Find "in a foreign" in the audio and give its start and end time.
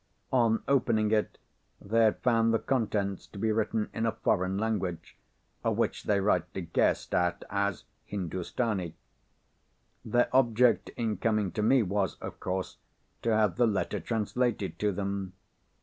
3.93-4.57